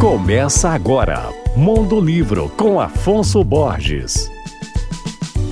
Começa 0.00 0.70
agora, 0.70 1.28
Mundo 1.54 2.00
Livro 2.00 2.50
com 2.56 2.80
Afonso 2.80 3.44
Borges. 3.44 4.30